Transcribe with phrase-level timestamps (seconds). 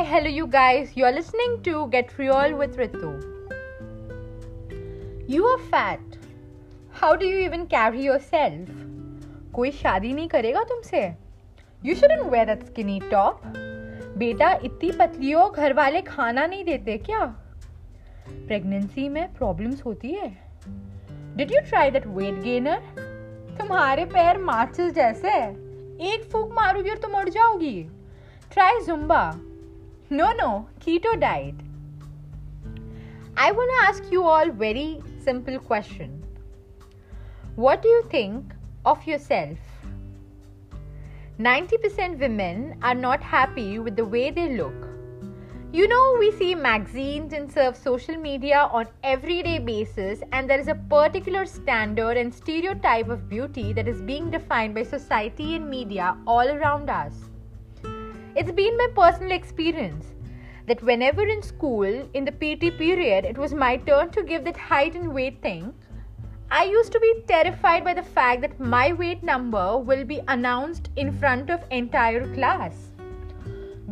[0.00, 0.96] hello, you guys.
[0.96, 3.10] You're listening to Get Real with Ritu.
[5.28, 6.00] You are fat.
[6.90, 8.68] How do you even carry yourself?
[9.54, 11.02] कोई शादी नहीं करेगा तुमसे
[11.84, 13.42] you shouldn't wear that skinny top
[14.18, 17.24] बेटा इतनी पतली हो घर वाले खाना नहीं देते क्या
[18.28, 20.28] प्रेगनेंसी में प्रॉब्लम्स होती है
[21.36, 22.80] did you try that weight gainer
[23.58, 25.38] तुम्हारे पैर माचिस जैसे
[26.12, 27.82] एक फूक मारोगी और तुम उड़ जाओगी
[28.52, 29.24] try Zumba
[30.12, 31.54] No, no, keto diet.
[33.34, 36.22] I want to ask you all very simple question.
[37.56, 38.52] What do you think
[38.84, 39.56] of yourself?
[41.40, 44.74] 90% women are not happy with the way they look.
[45.72, 50.68] You know, we see magazines and serve social media on everyday basis, and there is
[50.68, 56.18] a particular standard and stereotype of beauty that is being defined by society and media
[56.26, 57.31] all around us.
[58.34, 60.06] It's been my personal experience
[60.66, 64.56] that whenever in school, in the PT period, it was my turn to give that
[64.56, 65.74] height and weight thing,
[66.50, 70.88] I used to be terrified by the fact that my weight number will be announced
[70.96, 72.74] in front of entire class.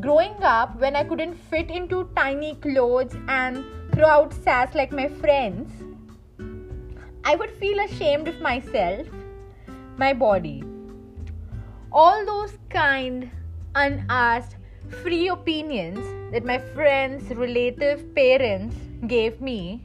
[0.01, 5.09] Growing up, when I couldn't fit into tiny clothes and throw out sass like my
[5.09, 5.71] friends,
[7.25, 9.07] I would feel ashamed of myself,
[9.99, 10.65] my body.
[11.93, 13.31] All those kind
[13.75, 14.57] unasked,
[15.03, 16.01] free opinions
[16.33, 19.83] that my friends, relatives, parents gave me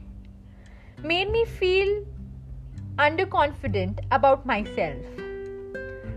[1.02, 2.04] made me feel
[2.98, 5.04] underconfident about myself.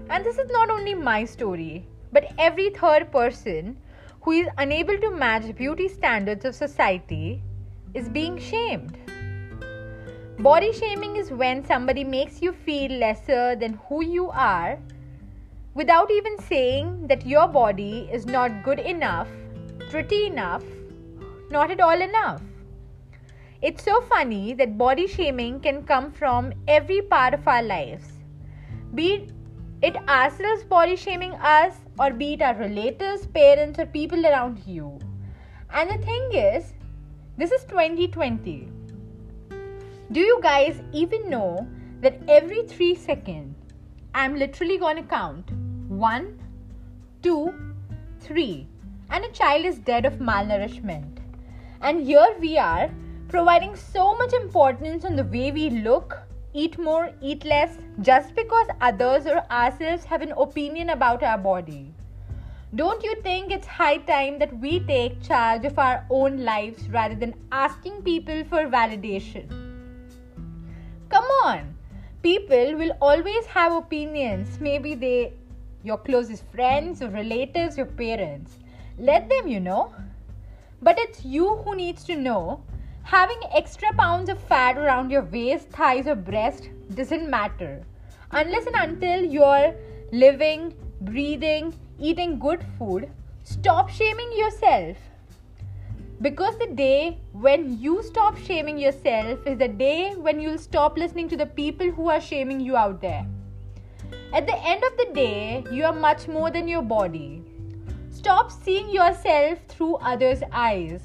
[0.10, 3.78] And this is not only my story, but every third person
[4.22, 7.42] who is unable to match beauty standards of society
[7.94, 8.98] is being shamed.
[10.40, 14.80] Body shaming is when somebody makes you feel lesser than who you are
[15.74, 19.28] without even saying that your body is not good enough,
[19.90, 20.64] pretty enough,
[21.50, 22.42] not at all enough.
[23.62, 28.14] It's so funny that body shaming can come from every part of our lives.
[28.96, 29.28] Be
[29.82, 35.00] it ourselves body shaming us, or be it our relatives, parents, or people around you.
[35.74, 36.74] And the thing is,
[37.38, 38.70] this is 2020.
[40.12, 41.68] Do you guys even know
[42.02, 43.56] that every three seconds
[44.14, 45.52] I'm literally to count
[45.90, 46.40] one,
[47.24, 47.52] two,
[48.22, 48.68] three,
[49.10, 51.18] and a child is dead of malnourishment.
[51.82, 52.92] And here we are
[53.28, 56.18] providing so much importance on the way we look,
[56.54, 61.92] eat more, eat less, just because others or ourselves have an opinion about our body.
[62.76, 67.16] Don't you think it's high time that we take charge of our own lives rather
[67.16, 69.50] than asking people for validation?
[71.10, 71.76] Come on!
[72.22, 74.60] people will always have opinions.
[74.60, 75.34] Maybe they,
[75.84, 78.58] your closest friends, your relatives, your parents.
[78.98, 79.94] Let them, you know.
[80.82, 82.64] But it's you who needs to know.
[83.04, 87.84] Having extra pounds of fat around your waist, thighs, or breast doesn't matter.
[88.32, 89.74] Unless and until you're
[90.12, 93.10] living, breathing, eating good food,
[93.44, 94.98] stop shaming yourself
[96.22, 101.30] because the day when you stop shaming yourself is the day when you'll stop listening
[101.30, 103.26] to the people who are shaming you out there.
[104.32, 107.44] At the end of the day, you are much more than your body.
[108.12, 111.02] Stop seeing yourself through others' eyes.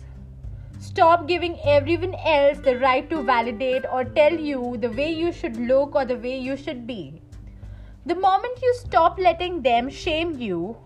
[0.79, 5.57] Stop giving everyone else the right to validate or tell you the way you should
[5.57, 7.23] look or the way you should be.
[8.05, 10.77] The moment you stop letting them shame you,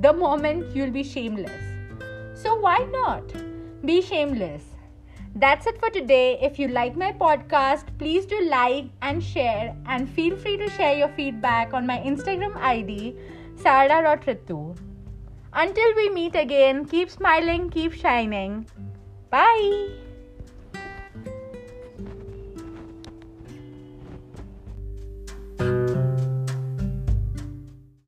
[0.00, 1.62] the moment you'll be shameless.
[2.34, 3.32] So why not?
[3.86, 4.64] Be shameless.
[5.38, 6.36] That's it for today.
[6.42, 10.96] If you like my podcast, please do like and share and feel free to share
[10.98, 13.14] your feedback on my Instagram ID,
[13.54, 14.76] sarda.ritu.
[15.52, 18.66] Until we meet again, keep smiling, keep shining.
[19.30, 20.07] Bye.